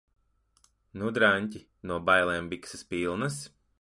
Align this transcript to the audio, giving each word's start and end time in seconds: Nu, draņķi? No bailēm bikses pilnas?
Nu, 1.01 1.11
draņķi? 1.17 1.61
No 1.91 1.99
bailēm 2.09 2.49
bikses 2.55 2.87
pilnas? 2.95 3.39